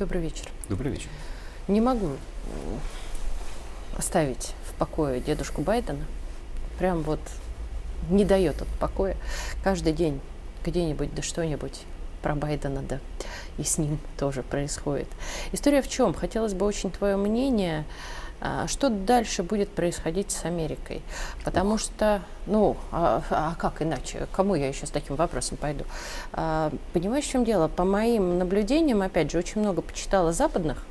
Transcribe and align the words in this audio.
Добрый 0.00 0.22
вечер. 0.22 0.46
Добрый 0.70 0.92
вечер. 0.92 1.10
Не 1.68 1.82
могу 1.82 2.12
оставить 3.98 4.54
в 4.64 4.72
покое 4.78 5.20
дедушку 5.20 5.60
Байдена. 5.60 6.06
Прям 6.78 7.02
вот 7.02 7.20
не 8.08 8.24
дает 8.24 8.62
от 8.62 8.68
покоя. 8.80 9.14
Каждый 9.62 9.92
день 9.92 10.22
где-нибудь 10.64 11.14
да 11.14 11.20
что-нибудь 11.20 11.82
про 12.22 12.34
Байдена, 12.34 12.80
да, 12.80 12.98
и 13.58 13.62
с 13.62 13.76
ним 13.76 13.98
тоже 14.18 14.42
происходит. 14.42 15.08
История 15.52 15.82
в 15.82 15.88
чем? 15.90 16.14
Хотелось 16.14 16.54
бы 16.54 16.64
очень 16.64 16.90
твое 16.90 17.18
мнение. 17.18 17.84
А, 18.40 18.66
что 18.66 18.88
дальше 18.88 19.42
будет 19.42 19.68
происходить 19.70 20.30
с 20.30 20.44
Америкой? 20.44 21.02
Потому 21.44 21.78
что, 21.78 22.22
ну, 22.46 22.76
а, 22.90 23.22
а 23.30 23.54
как 23.58 23.82
иначе? 23.82 24.26
Кому 24.32 24.54
я 24.54 24.68
еще 24.68 24.86
с 24.86 24.90
таким 24.90 25.16
вопросом 25.16 25.56
пойду? 25.56 25.84
А, 26.32 26.72
понимаешь, 26.92 27.24
в 27.24 27.30
чем 27.30 27.44
дело? 27.44 27.68
По 27.68 27.84
моим 27.84 28.38
наблюдениям, 28.38 29.02
опять 29.02 29.30
же, 29.30 29.38
очень 29.38 29.60
много 29.60 29.82
почитала 29.82 30.32
западных 30.32 30.84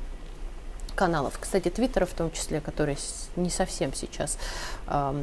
каналов, 0.94 1.38
кстати, 1.40 1.70
Твиттера 1.70 2.04
в 2.04 2.12
том 2.12 2.30
числе, 2.30 2.60
который 2.60 2.98
не 3.34 3.48
совсем 3.48 3.94
сейчас 3.94 4.36
э, 4.86 5.22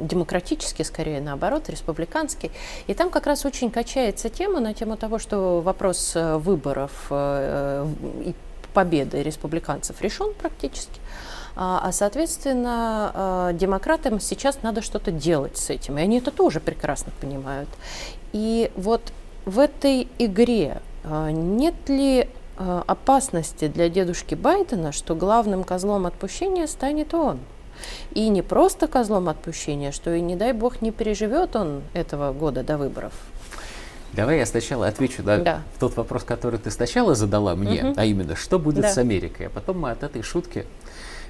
демократический, 0.00 0.82
скорее 0.82 1.20
наоборот, 1.20 1.68
республиканский. 1.68 2.50
И 2.86 2.94
там 2.94 3.10
как 3.10 3.26
раз 3.26 3.44
очень 3.44 3.70
качается 3.70 4.30
тема 4.30 4.60
на 4.60 4.72
тему 4.72 4.96
того, 4.96 5.18
что 5.18 5.60
вопрос 5.60 6.12
э, 6.14 6.38
выборов 6.38 7.08
э, 7.10 7.86
и 8.24 8.34
победы 8.72 9.22
республиканцев 9.22 10.00
решен 10.00 10.32
практически. 10.32 10.98
А, 11.00 11.33
а 11.56 11.92
соответственно, 11.92 13.10
а, 13.14 13.52
демократам 13.52 14.20
сейчас 14.20 14.62
надо 14.62 14.82
что-то 14.82 15.10
делать 15.10 15.56
с 15.56 15.70
этим. 15.70 15.98
И 15.98 16.02
они 16.02 16.18
это 16.18 16.30
тоже 16.30 16.60
прекрасно 16.60 17.12
понимают. 17.20 17.68
И 18.32 18.70
вот 18.74 19.12
в 19.44 19.58
этой 19.58 20.08
игре 20.18 20.82
а, 21.04 21.30
нет 21.30 21.74
ли 21.88 22.28
опасности 22.56 23.66
для 23.66 23.88
дедушки 23.88 24.36
Байдена, 24.36 24.92
что 24.92 25.16
главным 25.16 25.64
козлом 25.64 26.06
отпущения 26.06 26.68
станет 26.68 27.12
он? 27.12 27.40
И 28.12 28.28
не 28.28 28.42
просто 28.42 28.86
козлом 28.86 29.28
отпущения, 29.28 29.90
что 29.90 30.14
и 30.14 30.20
не 30.20 30.36
дай 30.36 30.52
бог 30.52 30.80
не 30.80 30.92
переживет 30.92 31.56
он 31.56 31.82
этого 31.94 32.32
года 32.32 32.62
до 32.62 32.78
выборов. 32.78 33.12
Давай 34.12 34.38
я 34.38 34.46
сначала 34.46 34.86
отвечу 34.86 35.24
на 35.24 35.38
да. 35.38 35.62
тот 35.80 35.96
вопрос, 35.96 36.22
который 36.22 36.60
ты 36.60 36.70
сначала 36.70 37.16
задала 37.16 37.56
мне, 37.56 37.84
угу. 37.84 37.94
а 37.96 38.04
именно, 38.04 38.36
что 38.36 38.60
будет 38.60 38.82
да. 38.82 38.92
с 38.92 38.98
Америкой, 38.98 39.48
а 39.48 39.50
потом 39.50 39.80
мы 39.80 39.90
от 39.90 40.04
этой 40.04 40.22
шутки 40.22 40.66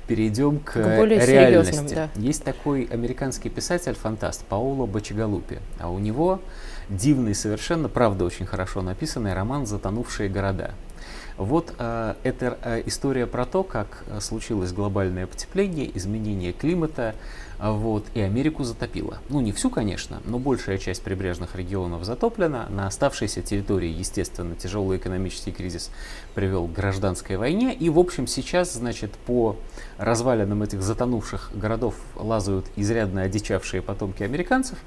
перейдем 0.07 0.59
к, 0.59 0.73
к 0.73 0.77
реальности. 0.77 1.95
Да. 1.95 2.09
Есть 2.17 2.45
такой 2.45 2.85
американский 2.91 3.49
писатель-фантаст 3.49 4.45
Паоло 4.45 4.87
Бачигалупи, 4.87 5.59
а 5.79 5.91
у 5.91 5.99
него 5.99 6.41
дивный 6.89 7.35
совершенно, 7.35 7.89
правда 7.89 8.25
очень 8.25 8.47
хорошо 8.47 8.83
написанный 8.83 9.35
роман 9.35 9.67
«Затонувшие 9.67 10.29
города». 10.29 10.73
Вот 11.37 11.75
э, 11.79 12.15
это 12.23 12.59
э, 12.63 12.83
история 12.87 13.27
про 13.27 13.45
то, 13.45 13.65
как 13.65 14.05
э, 14.07 14.21
случилось 14.21 14.73
глобальное 14.73 15.27
потепление, 15.27 15.91
изменение 15.97 16.53
климата, 16.53 17.17
вот, 17.59 18.07
и 18.15 18.21
Америку 18.21 18.65
затопило. 18.65 19.19
Ну, 19.29 19.41
не 19.41 19.53
всю, 19.53 19.71
конечно, 19.71 20.21
но 20.25 20.39
большая 20.39 20.79
часть 20.79 21.03
прибрежных 21.03 21.55
регионов 21.57 22.05
затоплена. 22.05 22.67
На 22.69 22.87
оставшейся 22.87 23.43
территории, 23.43 23.89
естественно, 23.89 24.55
тяжелый 24.55 24.99
экономический 24.99 25.53
кризис 25.53 25.91
привел 26.35 26.67
к 26.67 26.73
гражданской 26.73 27.37
войне. 27.37 27.75
И, 27.75 27.89
в 27.91 27.99
общем, 27.99 28.27
сейчас, 28.27 28.75
значит, 28.75 29.13
по 29.13 29.57
развалинам 29.99 30.63
этих 30.63 30.83
затонувших 30.83 31.53
городов 31.55 31.95
лазают 32.17 32.67
изрядно 32.77 33.23
одичавшие 33.23 33.83
потомки 33.83 34.23
американцев, 34.23 34.79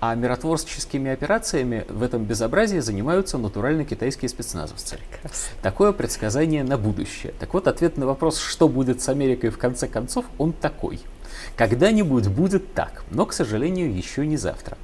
а 0.00 0.14
миротворческими 0.14 1.10
операциями 1.10 1.86
в 1.88 2.02
этом 2.02 2.24
безобразии 2.24 2.78
занимаются 2.78 3.38
натурально 3.38 3.84
китайские 3.84 4.28
спецназовцы. 4.28 4.98
Прекрасно. 4.98 5.56
Такое 5.62 5.92
предсказание 5.92 6.64
на 6.64 6.76
будущее. 6.76 7.32
Так 7.38 7.54
вот, 7.54 7.68
ответ 7.68 7.96
на 7.96 8.06
вопрос, 8.06 8.38
что 8.38 8.68
будет 8.68 9.00
с 9.00 9.08
Америкой 9.08 9.50
в 9.50 9.58
конце 9.58 9.86
концов, 9.86 10.24
он 10.38 10.52
такой– 10.52 11.00
когда-нибудь 11.56 12.28
будет 12.28 12.74
так, 12.74 13.04
но, 13.10 13.26
к 13.26 13.32
сожалению, 13.32 13.94
еще 13.94 14.26
не 14.26 14.36
завтра. 14.36 14.76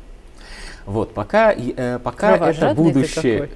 Вот, 0.86 1.14
пока, 1.14 1.52
э, 1.52 1.98
пока 1.98 2.36
это 2.36 2.74
будущее... 2.74 3.50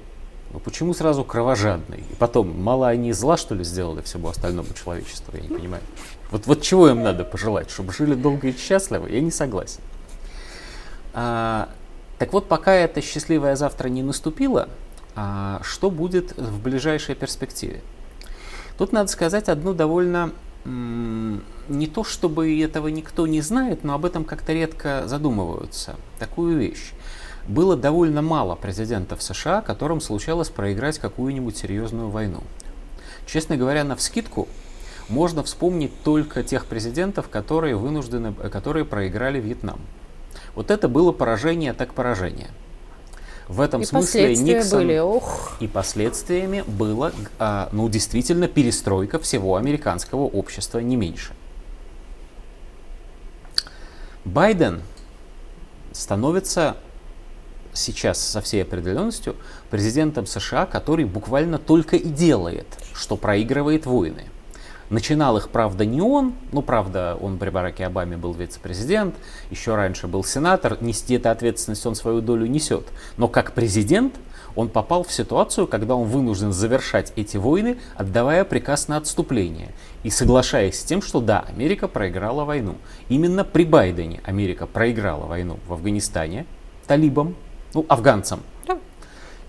Ну, 0.53 0.59
почему 0.59 0.93
сразу 0.93 1.25
кровожадный? 1.25 1.99
И 2.09 2.15
потом, 2.17 2.63
мало 2.63 2.87
они 2.87 3.11
зла, 3.11 3.35
что 3.35 3.53
ли, 3.53 3.65
сделали 3.65 4.01
всему 4.01 4.29
остальному 4.29 4.69
человечеству, 4.73 5.35
я 5.35 5.41
не 5.41 5.49
понимаю. 5.49 5.83
Вот, 6.31 6.47
вот 6.47 6.61
чего 6.61 6.87
им 6.87 7.03
надо 7.03 7.25
пожелать? 7.25 7.69
Чтобы 7.69 7.91
жили 7.91 8.15
долго 8.15 8.47
и 8.47 8.57
счастливо? 8.57 9.07
Я 9.07 9.19
не 9.19 9.31
согласен. 9.31 9.81
А, 11.13 11.69
так 12.17 12.31
вот, 12.31 12.47
пока 12.47 12.73
это 12.73 13.01
счастливое 13.01 13.55
завтра 13.57 13.89
не 13.89 14.03
наступило, 14.03 14.69
а, 15.15 15.59
что 15.63 15.89
будет 15.89 16.37
в 16.37 16.61
ближайшей 16.61 17.15
перспективе? 17.15 17.81
Тут 18.77 18.93
надо 18.93 19.09
сказать 19.11 19.49
одну 19.49 19.73
довольно 19.73 20.31
не 20.67 21.87
то 21.87 22.03
чтобы 22.03 22.59
этого 22.61 22.87
никто 22.89 23.25
не 23.25 23.41
знает, 23.41 23.83
но 23.83 23.93
об 23.93 24.05
этом 24.05 24.25
как-то 24.25 24.53
редко 24.53 25.03
задумываются. 25.07 25.95
Такую 26.19 26.57
вещь. 26.57 26.91
Было 27.47 27.77
довольно 27.77 28.21
мало 28.21 28.55
президентов 28.55 29.23
США, 29.23 29.61
которым 29.61 30.01
случалось 30.01 30.49
проиграть 30.49 30.99
какую-нибудь 30.99 31.55
серьезную 31.55 32.09
войну. 32.09 32.43
Честно 33.25 33.55
говоря, 33.55 33.85
на 33.85 33.95
вскидку 33.95 34.47
можно 35.07 35.43
вспомнить 35.43 35.91
только 36.03 36.43
тех 36.43 36.65
президентов, 36.65 37.29
которые 37.29 37.77
вынуждены, 37.77 38.33
которые 38.33 38.83
проиграли 38.83 39.39
Вьетнам. 39.39 39.79
Вот 40.55 40.71
это 40.71 40.89
было 40.89 41.13
поражение 41.13 41.73
так 41.73 41.93
поражение. 41.93 42.49
В 43.47 43.61
этом 43.61 43.81
и 43.81 43.85
смысле 43.85 44.35
Никсон 44.35 44.79
были, 44.79 44.97
ох. 44.97 45.55
и 45.61 45.67
последствиями 45.67 46.63
было, 46.67 47.13
а, 47.39 47.69
ну, 47.71 47.87
действительно, 47.87 48.47
перестройка 48.47 49.19
всего 49.19 49.55
американского 49.55 50.23
общества 50.23 50.79
не 50.79 50.97
меньше. 50.97 51.31
Байден 54.25 54.81
становится 55.93 56.75
сейчас 57.71 58.19
со 58.19 58.41
всей 58.41 58.63
определенностью 58.63 59.37
президентом 59.69 60.25
США, 60.25 60.65
который 60.65 61.05
буквально 61.05 61.57
только 61.57 61.95
и 61.95 62.09
делает, 62.09 62.67
что 62.93 63.15
проигрывает 63.15 63.85
войны. 63.85 64.25
Начинал 64.89 65.35
их, 65.37 65.49
правда, 65.49 65.85
не 65.85 66.01
он, 66.01 66.33
ну, 66.51 66.61
правда, 66.61 67.17
он 67.19 67.37
при 67.37 67.49
Бараке 67.49 67.85
Обаме 67.85 68.15
был 68.15 68.33
вице-президент, 68.33 69.15
еще 69.51 69.75
раньше 69.75 70.07
был 70.07 70.23
сенатор, 70.23 70.77
нести 70.81 71.15
эту 71.15 71.29
ответственность 71.29 71.85
он 71.85 71.95
свою 71.95 72.21
долю 72.21 72.45
несет. 72.45 72.87
Но 73.17 73.27
как 73.27 73.51
президент 73.51 74.15
он 74.55 74.69
попал 74.69 75.03
в 75.03 75.11
ситуацию, 75.11 75.67
когда 75.67 75.95
он 75.95 76.07
вынужден 76.07 76.53
завершать 76.53 77.13
эти 77.15 77.37
войны, 77.37 77.77
отдавая 77.95 78.45
приказ 78.45 78.87
на 78.87 78.97
отступление 78.97 79.69
и 80.03 80.09
соглашаясь 80.09 80.79
с 80.79 80.83
тем, 80.83 81.01
что 81.01 81.19
да, 81.19 81.45
Америка 81.49 81.87
проиграла 81.87 82.45
войну. 82.45 82.75
Именно 83.09 83.43
при 83.43 83.65
Байдене 83.65 84.21
Америка 84.23 84.65
проиграла 84.65 85.25
войну 85.25 85.59
в 85.67 85.73
Афганистане 85.73 86.45
талибам, 86.87 87.35
ну, 87.73 87.85
афганцам. 87.89 88.39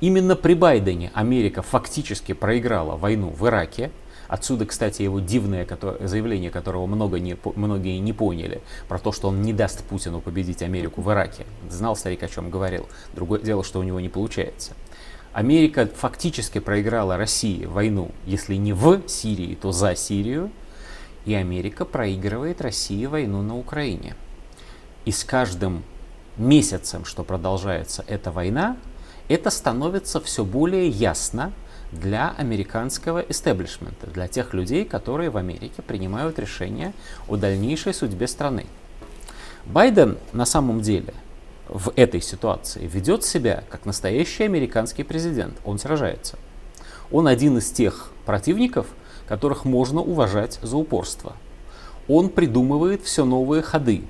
Именно 0.00 0.36
при 0.36 0.54
Байдене 0.54 1.10
Америка 1.14 1.62
фактически 1.62 2.32
проиграла 2.32 2.96
войну 2.96 3.30
в 3.30 3.46
Ираке, 3.48 3.90
Отсюда, 4.28 4.66
кстати, 4.66 5.02
его 5.02 5.20
дивное 5.20 5.66
заявление, 6.00 6.50
которого 6.50 6.86
много 6.86 7.18
не, 7.18 7.36
многие 7.56 7.98
не 7.98 8.12
поняли, 8.12 8.60
про 8.86 8.98
то, 8.98 9.10
что 9.10 9.28
он 9.28 9.40
не 9.42 9.54
даст 9.54 9.82
Путину 9.84 10.20
победить 10.20 10.62
Америку 10.62 11.00
в 11.00 11.10
Ираке. 11.10 11.46
Знал 11.70 11.96
старик, 11.96 12.22
о 12.22 12.28
чем 12.28 12.50
говорил. 12.50 12.86
Другое 13.14 13.40
дело, 13.40 13.64
что 13.64 13.80
у 13.80 13.82
него 13.82 14.00
не 14.00 14.10
получается. 14.10 14.72
Америка 15.32 15.88
фактически 15.94 16.58
проиграла 16.58 17.16
России 17.16 17.64
войну, 17.64 18.10
если 18.26 18.56
не 18.56 18.72
в 18.72 19.08
Сирии, 19.08 19.54
то 19.54 19.72
за 19.72 19.94
Сирию, 19.94 20.50
и 21.24 21.34
Америка 21.34 21.84
проигрывает 21.84 22.60
России 22.60 23.06
войну 23.06 23.42
на 23.42 23.56
Украине. 23.56 24.14
И 25.04 25.10
с 25.10 25.24
каждым 25.24 25.84
месяцем, 26.36 27.04
что 27.04 27.24
продолжается 27.24 28.04
эта 28.06 28.30
война, 28.30 28.76
это 29.28 29.50
становится 29.50 30.20
все 30.20 30.44
более 30.44 30.88
ясно, 30.88 31.52
для 31.92 32.34
американского 32.36 33.20
истеблишмента, 33.20 34.06
для 34.08 34.28
тех 34.28 34.52
людей, 34.52 34.84
которые 34.84 35.30
в 35.30 35.36
Америке 35.36 35.82
принимают 35.82 36.38
решения 36.38 36.92
о 37.28 37.36
дальнейшей 37.36 37.94
судьбе 37.94 38.26
страны. 38.26 38.66
Байден 39.64 40.18
на 40.32 40.46
самом 40.46 40.80
деле 40.80 41.14
в 41.68 41.92
этой 41.96 42.20
ситуации 42.20 42.86
ведет 42.86 43.24
себя 43.24 43.64
как 43.68 43.84
настоящий 43.84 44.44
американский 44.44 45.02
президент. 45.02 45.56
Он 45.64 45.78
сражается. 45.78 46.38
Он 47.10 47.26
один 47.26 47.58
из 47.58 47.70
тех 47.70 48.10
противников, 48.26 48.86
которых 49.26 49.64
можно 49.64 50.00
уважать 50.00 50.58
за 50.62 50.76
упорство. 50.76 51.34
Он 52.06 52.30
придумывает 52.30 53.02
все 53.02 53.24
новые 53.24 53.62
ходы. 53.62 54.02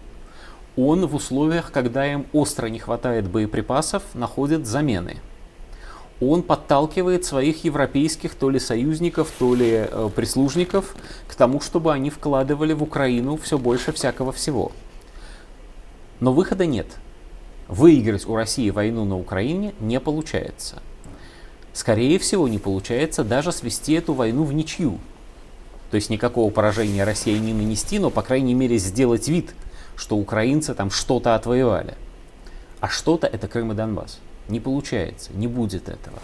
Он 0.77 1.07
в 1.07 1.15
условиях, 1.17 1.73
когда 1.73 2.07
им 2.07 2.27
остро 2.33 2.69
не 2.69 2.79
хватает 2.79 3.29
боеприпасов, 3.29 4.03
находит 4.15 4.67
замены– 4.67 5.17
он 6.21 6.43
подталкивает 6.43 7.25
своих 7.25 7.65
европейских 7.65 8.35
то 8.35 8.51
ли 8.51 8.59
союзников, 8.59 9.33
то 9.39 9.55
ли 9.55 9.87
э, 9.89 10.11
прислужников 10.15 10.97
к 11.29 11.35
тому, 11.35 11.61
чтобы 11.61 11.93
они 11.93 12.11
вкладывали 12.11 12.73
в 12.73 12.83
Украину 12.83 13.37
все 13.37 13.57
больше 13.57 13.93
всякого 13.93 14.33
всего. 14.33 14.73
Но 16.19 16.33
выхода 16.33 16.67
нет. 16.67 16.87
Выиграть 17.69 18.27
у 18.27 18.35
России 18.35 18.71
войну 18.71 19.05
на 19.05 19.17
Украине 19.19 19.75
не 19.79 20.01
получается. 20.01 20.83
скорее 21.73 22.19
всего, 22.19 22.49
не 22.49 22.59
получается 22.59 23.23
даже 23.23 23.53
свести 23.53 23.93
эту 23.93 24.13
войну 24.13 24.43
в 24.43 24.53
ничью. 24.53 24.99
То 25.93 25.95
есть 25.95 26.11
никакого 26.11 26.51
поражения 26.51 27.05
России 27.05 27.39
не 27.39 27.55
нанести, 27.55 28.01
но, 28.01 28.11
по 28.11 28.23
крайней 28.23 28.55
мере, 28.55 28.79
сделать 28.79 29.29
вид, 29.29 29.55
что 29.95 30.17
украинцы 30.17 30.75
там 30.75 30.91
что-то 30.91 31.37
отвоевали. 31.37 31.95
А 32.81 32.89
что-то 32.89 33.29
это 33.29 33.47
Крым 33.47 33.71
и 33.73 33.75
Донбасс. 33.77 34.19
Не 34.49 34.61
получается, 34.61 35.31
не 35.35 35.47
будет 35.47 35.89
этого. 35.89 36.19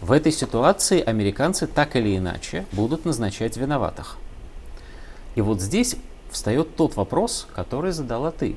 В 0.00 0.12
этой 0.12 0.30
ситуации 0.30 1.02
американцы 1.02 1.66
так 1.66 1.96
или 1.96 2.16
иначе 2.16 2.64
будут 2.72 3.04
назначать 3.04 3.56
виноватых. 3.56 4.16
И 5.34 5.40
вот 5.40 5.60
здесь 5.60 5.96
встает 6.30 6.76
тот 6.76 6.96
вопрос, 6.96 7.48
который 7.54 7.90
задала 7.92 8.30
ты. 8.30 8.56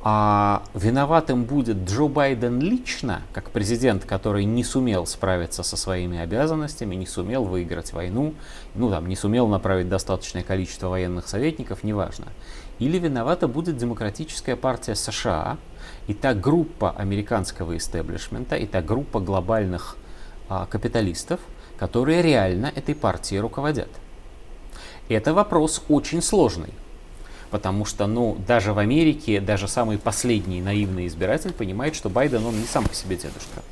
А 0.00 0.62
виноватым 0.74 1.44
будет 1.44 1.88
Джо 1.88 2.06
Байден 2.06 2.60
лично, 2.60 3.22
как 3.32 3.50
президент, 3.50 4.04
который 4.04 4.44
не 4.44 4.62
сумел 4.62 5.06
справиться 5.06 5.64
со 5.64 5.76
своими 5.76 6.20
обязанностями, 6.20 6.94
не 6.94 7.06
сумел 7.06 7.44
выиграть 7.44 7.92
войну, 7.92 8.34
ну 8.76 8.90
там 8.90 9.08
не 9.08 9.16
сумел 9.16 9.48
направить 9.48 9.88
достаточное 9.88 10.44
количество 10.44 10.88
военных 10.88 11.26
советников, 11.26 11.82
неважно. 11.82 12.26
Или 12.78 12.98
виновата 12.98 13.48
будет 13.48 13.76
Демократическая 13.76 14.54
партия 14.54 14.94
США 14.94 15.58
и 16.06 16.14
та 16.14 16.32
группа 16.32 16.92
американского 16.92 17.76
истеблишмента, 17.76 18.54
и 18.54 18.66
та 18.66 18.82
группа 18.82 19.18
глобальных 19.18 19.96
а, 20.48 20.66
капиталистов, 20.66 21.40
которые 21.76 22.22
реально 22.22 22.72
этой 22.74 22.94
партией 22.94 23.40
руководят. 23.40 23.88
Это 25.08 25.34
вопрос 25.34 25.82
очень 25.88 26.22
сложный. 26.22 26.72
Потому 27.50 27.84
что, 27.84 28.06
ну, 28.06 28.36
даже 28.46 28.72
в 28.72 28.78
Америке, 28.78 29.40
даже 29.40 29.68
самый 29.68 29.98
последний 29.98 30.60
наивный 30.60 31.06
избиратель 31.06 31.52
понимает, 31.52 31.94
что 31.94 32.10
Байден, 32.10 32.44
он 32.44 32.58
не 32.58 32.66
сам 32.66 32.84
по 32.84 32.94
себе 32.94 33.16
дедушка. 33.16 33.62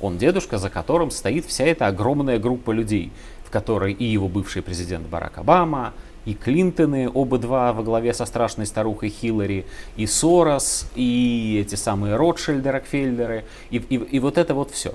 Он 0.00 0.18
дедушка, 0.18 0.58
за 0.58 0.70
которым 0.70 1.12
стоит 1.12 1.46
вся 1.46 1.64
эта 1.64 1.86
огромная 1.86 2.40
группа 2.40 2.72
людей, 2.72 3.12
в 3.44 3.50
которой 3.50 3.92
и 3.92 4.04
его 4.04 4.28
бывший 4.28 4.62
президент 4.62 5.06
Барак 5.06 5.38
Обама, 5.38 5.94
и 6.24 6.34
Клинтоны, 6.34 7.10
оба 7.12 7.38
два 7.38 7.72
во 7.72 7.82
главе 7.82 8.14
со 8.14 8.26
страшной 8.26 8.66
старухой 8.66 9.08
Хиллари, 9.08 9.66
и 9.96 10.06
Сорос, 10.06 10.86
и 10.94 11.58
эти 11.64 11.74
самые 11.74 12.16
Ротшильды, 12.16 12.70
Рокфеллеры, 12.70 13.44
и, 13.70 13.76
и, 13.76 13.96
и 13.96 14.18
вот 14.18 14.38
это 14.38 14.54
вот 14.54 14.70
все. 14.70 14.94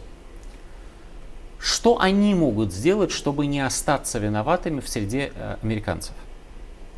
Что 1.60 2.00
они 2.00 2.34
могут 2.36 2.72
сделать, 2.72 3.12
чтобы 3.12 3.46
не 3.46 3.60
остаться 3.60 4.20
виноватыми 4.20 4.80
в 4.80 4.88
среде 4.88 5.32
э, 5.36 5.58
американцев? 5.62 6.14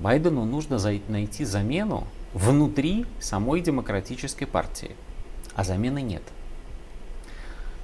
Байдену 0.01 0.45
нужно 0.45 0.79
найти 1.07 1.45
замену 1.45 2.07
внутри 2.33 3.05
самой 3.19 3.61
демократической 3.61 4.45
партии, 4.45 4.91
а 5.55 5.63
замены 5.63 6.01
нет. 6.01 6.23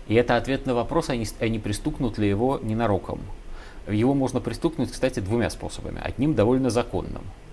И 0.07 0.15
это 0.15 0.37
ответ 0.37 0.65
на 0.65 0.75
вопрос, 0.75 1.09
а 1.09 1.13
а 1.13 1.47
не 1.47 1.59
пристукнут 1.59 2.17
ли 2.17 2.29
его 2.29 2.59
ненароком. 2.61 3.19
Его 3.87 4.13
можно 4.13 4.39
пристукнуть, 4.39 4.91
кстати, 4.91 5.19
двумя 5.19 5.49
способами. 5.49 5.99
Одним 6.03 6.35
довольно 6.35 6.69
законным– 6.69 7.23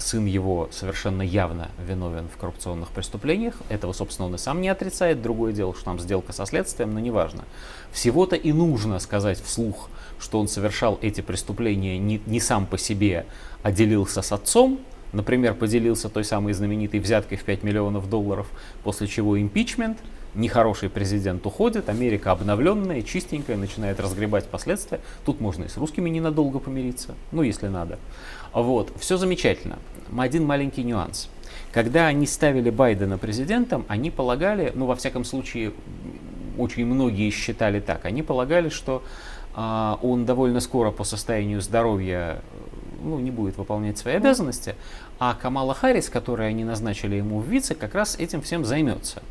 сын 0.00 0.26
его 0.26 0.68
совершенно 0.72 1.22
явно 1.22 1.70
виновен 1.78 2.28
в 2.28 2.36
коррупционных 2.36 2.90
преступлениях. 2.90 3.54
Этого, 3.68 3.92
собственно, 3.92 4.26
он 4.26 4.34
и 4.34 4.38
сам 4.38 4.60
не 4.60 4.68
отрицает. 4.68 5.22
Другое 5.22 5.52
дело, 5.52 5.74
что 5.74 5.84
там 5.84 6.00
сделка 6.00 6.32
со 6.32 6.46
следствием, 6.46 6.92
но 6.92 7.00
неважно. 7.00 7.44
Всего-то 7.92 8.36
и 8.36 8.52
нужно 8.52 8.98
сказать 8.98 9.40
вслух, 9.40 9.88
что 10.18 10.40
он 10.40 10.48
совершал 10.48 10.98
эти 11.00 11.20
преступления 11.20 11.98
не, 11.98 12.20
не 12.26 12.40
сам 12.40 12.66
по 12.66 12.76
себе, 12.76 13.26
а 13.62 13.70
делился 13.70 14.22
с 14.22 14.32
отцом, 14.32 14.80
например, 15.12 15.54
поделился 15.54 16.08
той 16.08 16.24
самой 16.24 16.52
знаменитой 16.52 17.00
взяткой 17.00 17.38
в 17.38 17.44
5 17.44 17.62
миллионов 17.62 18.10
долларов, 18.10 18.48
после 18.82 19.06
чего 19.06 19.40
импичмент, 19.40 19.98
нехороший 20.38 20.88
президент 20.88 21.44
уходит, 21.44 21.88
Америка 21.88 22.32
обновленная, 22.32 23.02
чистенькая, 23.02 23.56
начинает 23.56 24.00
разгребать 24.00 24.46
последствия. 24.46 25.00
Тут 25.26 25.40
можно 25.40 25.64
и 25.64 25.68
с 25.68 25.76
русскими 25.76 26.08
ненадолго 26.08 26.60
помириться, 26.60 27.14
ну 27.32 27.42
если 27.42 27.68
надо. 27.68 27.98
Вот, 28.52 28.92
все 28.98 29.16
замечательно. 29.16 29.78
Один 30.16 30.46
маленький 30.46 30.84
нюанс. 30.84 31.28
Когда 31.72 32.06
они 32.06 32.26
ставили 32.26 32.70
Байдена 32.70 33.18
президентом, 33.18 33.84
они 33.88 34.10
полагали, 34.10 34.72
ну 34.74 34.86
во 34.86 34.96
всяком 34.96 35.24
случае, 35.24 35.72
очень 36.56 36.86
многие 36.86 37.30
считали 37.30 37.80
так, 37.80 38.04
они 38.04 38.22
полагали, 38.22 38.68
что 38.68 39.02
э, 39.54 39.96
он 40.02 40.24
довольно 40.24 40.60
скоро 40.60 40.90
по 40.90 41.04
состоянию 41.04 41.60
здоровья 41.60 42.42
ну, 43.02 43.18
не 43.18 43.30
будет 43.30 43.56
выполнять 43.58 43.98
свои 43.98 44.14
обязанности, 44.14 44.74
а 45.18 45.34
Камала 45.34 45.74
Харрис, 45.74 46.08
которую 46.08 46.48
они 46.48 46.64
назначили 46.64 47.16
ему 47.16 47.40
в 47.40 47.46
вице, 47.46 47.74
как 47.74 47.94
раз 47.94 48.16
этим 48.16 48.40
всем 48.42 48.64
займется. 48.64 49.22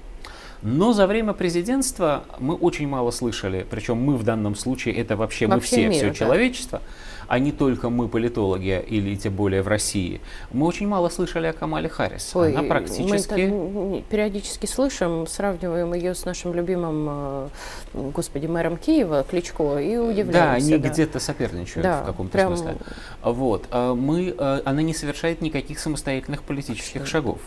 Но 0.62 0.94
за 0.94 1.08
время 1.08 1.34
президентства 1.34 2.24
мы 2.40 2.56
очень 2.56 2.88
мало 2.88 3.12
слышали, 3.12 3.66
причем 3.70 3.98
мы 3.98 4.18
в 4.18 4.24
данном 4.24 4.56
случае 4.56 4.96
это 4.96 5.16
вообще, 5.16 5.48
вообще 5.48 5.78
мы 5.78 5.82
все, 5.82 5.88
мир, 5.90 5.94
все 5.94 6.08
да. 6.08 6.14
человечество, 6.14 6.82
а 7.28 7.40
не 7.40 7.52
только 7.52 7.90
мы, 7.90 8.08
политологи, 8.08 8.84
или 8.88 9.16
тем 9.16 9.36
более 9.36 9.62
в 9.62 9.68
России, 9.68 10.22
мы 10.52 10.66
очень 10.66 10.88
мало 10.88 11.10
слышали 11.10 11.48
о 11.48 11.54
Камале 11.54 11.90
Харрис. 11.90 12.36
Ой, 12.36 12.54
Она 12.54 12.64
практически... 12.64 13.48
Мы 13.48 14.04
периодически 14.10 14.66
слышим, 14.66 15.28
сравниваем 15.28 15.94
ее 15.94 16.16
с 16.16 16.26
нашим 16.26 16.54
любимым, 16.54 17.08
э, 17.10 17.48
господи, 17.94 18.48
мэром 18.48 18.78
Киева, 18.78 19.26
Кличко, 19.30 19.78
и 19.78 19.98
удивляемся. 19.98 20.32
Да, 20.32 20.54
они 20.54 20.78
да. 20.78 20.90
где-то 20.90 21.20
соперничают 21.20 21.84
да, 21.84 22.02
в 22.02 22.06
каком-то 22.06 22.32
прям... 22.32 22.56
смысле. 22.56 22.78
Вот. 23.22 23.66
А 23.72 23.94
мы, 23.94 24.34
э, 24.38 24.62
она 24.66 24.82
не 24.82 24.94
совершает 24.94 25.42
никаких 25.42 25.80
самостоятельных 25.80 26.44
политических 26.44 27.02
Точно. 27.02 27.06
шагов. 27.08 27.40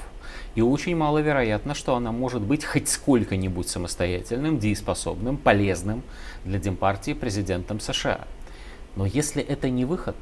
И 0.54 0.62
очень 0.62 0.96
маловероятно, 0.96 1.74
что 1.74 1.94
она 1.94 2.10
может 2.10 2.42
быть 2.42 2.64
хоть 2.64 2.88
сколько-нибудь 2.88 3.68
самостоятельным, 3.68 4.58
дееспособным, 4.58 5.36
полезным 5.36 6.02
для 6.44 6.58
Демпартии 6.58 7.12
президентом 7.12 7.78
США. 7.78 8.26
Но 8.96 9.06
если 9.06 9.42
это 9.42 9.70
не 9.70 9.84
выход, 9.84 10.16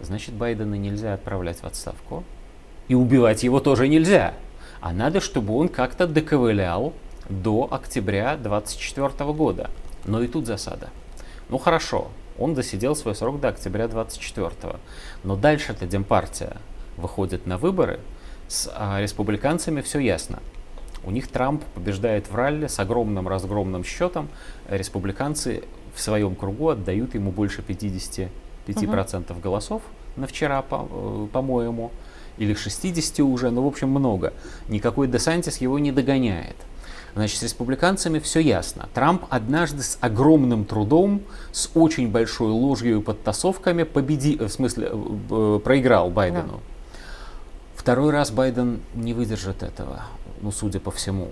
значит 0.00 0.34
Байдена 0.34 0.74
нельзя 0.74 1.14
отправлять 1.14 1.58
в 1.60 1.64
отставку. 1.64 2.24
И 2.86 2.94
убивать 2.94 3.42
его 3.42 3.60
тоже 3.60 3.88
нельзя. 3.88 4.34
А 4.80 4.92
надо, 4.92 5.20
чтобы 5.20 5.56
он 5.56 5.68
как-то 5.68 6.06
доковылял 6.06 6.94
до 7.28 7.68
октября 7.70 8.36
2024 8.36 9.32
года. 9.32 9.70
Но 10.04 10.22
и 10.22 10.28
тут 10.28 10.46
засада. 10.46 10.88
Ну 11.48 11.58
хорошо, 11.58 12.08
он 12.38 12.54
досидел 12.54 12.94
свой 12.94 13.14
срок 13.14 13.40
до 13.40 13.48
октября 13.48 13.88
24 13.88 14.76
Но 15.24 15.36
дальше-то 15.36 15.86
Демпартия 15.86 16.56
выходит 16.96 17.46
на 17.46 17.58
выборы, 17.58 18.00
с 18.48 18.70
а, 18.74 19.00
республиканцами 19.00 19.80
все 19.82 19.98
ясно. 19.98 20.40
У 21.04 21.10
них 21.10 21.28
Трамп 21.28 21.62
побеждает 21.74 22.28
в 22.30 22.34
ралли 22.34 22.66
с 22.66 22.78
огромным 22.80 23.28
разгромным 23.28 23.84
счетом. 23.84 24.28
Республиканцы 24.68 25.62
в 25.94 26.00
своем 26.00 26.34
кругу 26.34 26.70
отдают 26.70 27.14
ему 27.14 27.30
больше 27.30 27.62
55% 27.62 28.30
угу. 29.30 29.40
голосов 29.40 29.82
на 30.16 30.26
вчера, 30.26 30.62
по, 30.62 30.88
э, 30.90 31.26
по-моему, 31.32 31.92
или 32.38 32.54
60 32.54 33.20
уже, 33.20 33.50
ну, 33.50 33.62
в 33.62 33.66
общем, 33.66 33.90
много. 33.90 34.32
Никакой 34.68 35.08
Десантис 35.08 35.58
его 35.58 35.78
не 35.78 35.92
догоняет. 35.92 36.56
Значит, 37.14 37.38
с 37.38 37.42
республиканцами 37.42 38.18
все 38.18 38.40
ясно. 38.40 38.88
Трамп 38.94 39.24
однажды 39.30 39.82
с 39.82 39.98
огромным 40.00 40.64
трудом, 40.64 41.22
с 41.52 41.70
очень 41.74 42.10
большой 42.10 42.50
ложью 42.50 43.00
и 43.00 43.02
подтасовками 43.02 43.82
победи... 43.82 44.36
в 44.36 44.48
смысле, 44.48 44.88
э, 44.90 45.16
э, 45.30 45.60
проиграл 45.62 46.10
Байдену. 46.10 46.52
Да. 46.52 46.77
Второй 47.88 48.12
раз 48.12 48.30
Байден 48.30 48.82
не 48.94 49.14
выдержит 49.14 49.62
этого, 49.62 50.02
ну, 50.42 50.52
судя 50.52 50.78
по 50.78 50.90
всему. 50.90 51.28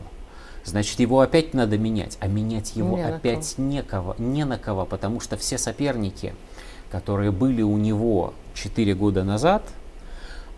Значит, 0.65 1.01
его 1.01 1.21
опять 1.21 1.53
надо 1.53 1.77
менять, 1.77 2.17
а 2.19 2.29
менять 2.29 2.77
его 2.77 2.97
не 2.97 3.03
опять 3.03 3.59
некого, 3.59 4.15
не 4.17 4.47
на 4.47 4.57
кого, 4.57 4.87
потому 4.87 5.21
что 5.21 5.37
все 5.37 5.59
соперники, 5.59 6.35
которые 6.91 7.31
были 7.31 7.61
у 7.61 7.77
него 7.77 8.33
4 8.55 8.95
года 8.95 9.23
назад, 9.23 9.65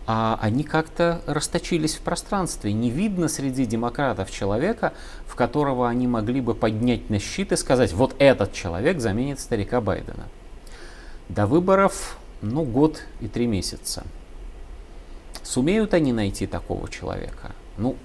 а 0.07 0.39
они 0.41 0.63
как-то 0.63 1.21
расточились 1.25 1.95
в 1.95 1.99
пространстве. 1.99 2.71
Не 2.71 2.89
видно 2.89 3.27
среди 3.27 3.65
демократов 3.65 4.31
человека, 4.31 4.93
в 5.27 5.35
которого 5.35 5.89
они 5.89 6.07
могли 6.07 6.39
бы 6.39 6.55
поднять 6.55 7.09
на 7.09 7.19
щит 7.19 7.51
и 7.51 7.57
сказать, 7.57 7.91
вот 7.91 8.15
этот 8.19 8.53
человек 8.53 9.01
заменит 9.01 9.41
старика 9.41 9.81
Байдена. 9.81 10.29
До 11.27 11.45
выборов, 11.45 12.17
ну, 12.41 12.63
год 12.63 13.01
и 13.19 13.27
три 13.27 13.47
месяца. 13.47 14.05
Сумеют 15.49 15.95
они 15.95 16.13
найти 16.13 16.45
такого 16.45 16.87
человека? 16.89 17.53
Ну, 17.79 17.95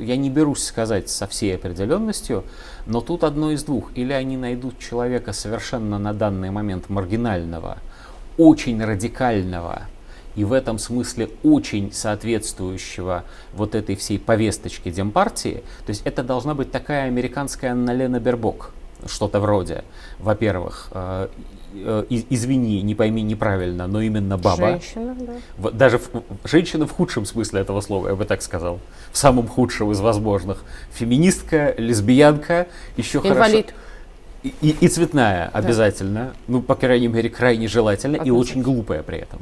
я 0.00 0.16
не 0.16 0.30
берусь 0.30 0.64
сказать 0.64 1.08
со 1.08 1.28
всей 1.28 1.54
определенностью, 1.54 2.42
но 2.86 3.00
тут 3.00 3.22
одно 3.22 3.52
из 3.52 3.62
двух. 3.62 3.96
Или 3.96 4.12
они 4.12 4.36
найдут 4.36 4.80
человека 4.80 5.32
совершенно 5.32 6.00
на 6.00 6.12
данный 6.12 6.50
момент 6.50 6.88
маргинального, 6.88 7.78
очень 8.36 8.84
радикального 8.84 9.82
и 10.34 10.42
в 10.42 10.52
этом 10.52 10.80
смысле 10.80 11.30
очень 11.44 11.92
соответствующего 11.92 13.22
вот 13.52 13.76
этой 13.76 13.94
всей 13.94 14.18
повесточке 14.18 14.90
Демпартии. 14.90 15.62
То 15.86 15.90
есть 15.90 16.02
это 16.04 16.24
должна 16.24 16.54
быть 16.54 16.72
такая 16.72 17.06
американская 17.06 17.70
Анна 17.70 18.18
Бербок, 18.18 18.72
что-то 19.06 19.38
вроде, 19.38 19.84
во-первых, 20.18 20.88
э, 20.90 21.28
Э, 21.28 21.28
извини, 22.30 22.82
не 22.82 22.94
пойми 22.94 23.22
неправильно, 23.22 23.86
но 23.86 24.00
именно 24.00 24.38
баба. 24.38 24.80
Женщина, 24.80 25.16
да. 25.58 25.70
Даже 25.70 25.98
в, 25.98 26.10
женщина 26.44 26.86
в 26.86 26.92
худшем 26.92 27.26
смысле 27.26 27.60
этого 27.60 27.80
слова, 27.80 28.08
я 28.08 28.14
бы 28.14 28.24
так 28.24 28.42
сказал. 28.42 28.80
В 29.12 29.18
самом 29.18 29.48
худшем 29.48 29.92
из 29.92 30.00
возможных. 30.00 30.64
Феминистка, 30.92 31.74
лесбиянка, 31.78 32.68
еще 32.96 33.18
Инвалид. 33.18 33.66
хорошо. 33.66 33.86
И, 34.60 34.76
и 34.80 34.88
цветная 34.88 35.48
обязательно, 35.48 36.32
да. 36.32 36.32
ну, 36.46 36.62
по 36.62 36.74
крайней 36.74 37.08
мере, 37.08 37.28
крайне 37.28 37.68
желательно, 37.68 38.16
и 38.16 38.30
очень 38.30 38.62
глупая 38.62 39.02
при 39.02 39.18
этом. 39.18 39.40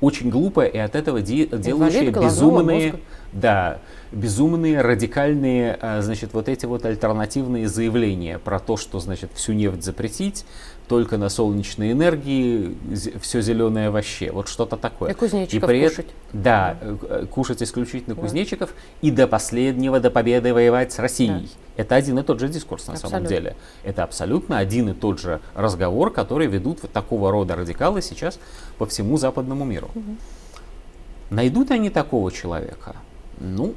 Очень 0.00 0.28
глупая, 0.30 0.68
и 0.68 0.78
от 0.78 0.94
этого 0.94 1.22
де- 1.22 1.46
делающая 1.46 2.10
безумные, 2.10 2.92
мозга. 2.92 3.00
да, 3.32 3.78
безумные, 4.12 4.82
радикальные, 4.82 5.78
а, 5.80 6.02
значит, 6.02 6.34
вот 6.34 6.48
эти 6.48 6.66
вот 6.66 6.84
альтернативные 6.84 7.66
заявления 7.66 8.38
про 8.38 8.58
то, 8.58 8.76
что, 8.76 9.00
значит, 9.00 9.30
всю 9.34 9.52
нефть 9.54 9.82
запретить, 9.82 10.44
только 10.86 11.16
на 11.16 11.28
солнечной 11.28 11.92
энергии, 11.92 12.76
все 13.20 13.40
зеленое 13.40 13.90
вообще, 13.90 14.30
вот 14.30 14.48
что-то 14.48 14.76
такое. 14.76 15.10
И 15.12 15.14
кузнечиков 15.14 15.68
и 15.68 15.72
при 15.72 15.88
кушать. 15.88 16.06
Да, 16.32 16.76
да, 16.80 17.26
кушать 17.26 17.62
исключительно 17.62 18.14
да. 18.14 18.20
кузнечиков 18.20 18.74
и 19.00 19.10
до 19.10 19.26
последнего, 19.26 19.98
до 19.98 20.10
победы 20.10 20.52
воевать 20.52 20.92
с 20.92 20.98
Россией. 20.98 21.30
Да. 21.30 21.65
Это 21.76 21.94
один 21.94 22.18
и 22.18 22.22
тот 22.22 22.40
же 22.40 22.48
дискурс 22.48 22.86
на 22.86 22.94
абсолютно. 22.94 23.18
самом 23.18 23.28
деле. 23.28 23.56
Это 23.84 24.02
абсолютно 24.02 24.58
один 24.58 24.88
и 24.90 24.94
тот 24.94 25.20
же 25.20 25.40
разговор, 25.54 26.12
который 26.12 26.46
ведут 26.46 26.82
вот 26.82 26.92
такого 26.92 27.30
рода 27.30 27.54
радикалы 27.54 28.02
сейчас 28.02 28.38
по 28.78 28.86
всему 28.86 29.18
западному 29.18 29.64
миру. 29.64 29.90
Угу. 29.94 30.16
Найдут 31.30 31.70
они 31.70 31.90
такого 31.90 32.32
человека? 32.32 32.96
Ну, 33.38 33.74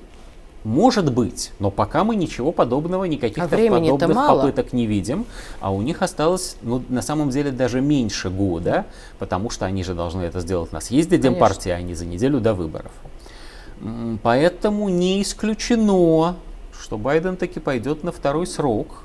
может 0.63 1.11
быть, 1.11 1.51
но 1.59 1.71
пока 1.71 2.03
мы 2.03 2.15
ничего 2.15 2.51
подобного, 2.51 3.05
никаких 3.05 3.43
а 3.43 3.47
подобных 3.47 4.15
мало. 4.15 4.41
попыток 4.41 4.73
не 4.73 4.87
видим, 4.87 5.25
а 5.61 5.71
у 5.71 5.81
них 5.81 6.01
осталось, 6.01 6.57
ну, 6.61 6.83
на 6.89 7.01
самом 7.01 7.29
деле, 7.29 7.51
даже 7.51 7.79
меньше 7.79 8.29
года, 8.29 8.85
потому 9.19 9.49
что 9.49 9.65
они 9.65 9.83
же 9.83 9.93
должны 9.93 10.21
это 10.21 10.41
сделать 10.41 10.73
на 10.73 10.81
съезде 10.81 11.17
Демпартии, 11.17 11.69
а 11.71 11.81
не 11.81 11.95
за 11.95 12.05
неделю 12.05 12.41
до 12.41 12.53
выборов. 12.53 12.91
Поэтому 14.21 14.89
не 14.89 15.21
исключено, 15.21 16.35
что 16.81 16.97
Байден 16.97 17.37
таки 17.37 17.59
пойдет 17.59 18.03
на 18.03 18.11
второй 18.11 18.47
срок. 18.47 19.03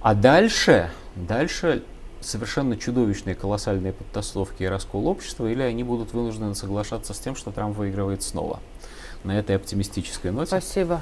А 0.00 0.14
дальше, 0.14 0.90
дальше 1.16 1.82
совершенно 2.20 2.76
чудовищные 2.76 3.34
колоссальные 3.34 3.92
подтасовки 3.92 4.62
и 4.62 4.66
раскол 4.66 5.06
общества, 5.08 5.46
или 5.46 5.62
они 5.62 5.84
будут 5.84 6.12
вынуждены 6.12 6.54
соглашаться 6.54 7.14
с 7.14 7.18
тем, 7.18 7.36
что 7.36 7.50
Трамп 7.50 7.76
выигрывает 7.76 8.22
снова 8.22 8.60
на 9.24 9.38
этой 9.38 9.56
оптимистической 9.56 10.30
ноте. 10.30 10.48
Спасибо. 10.48 11.00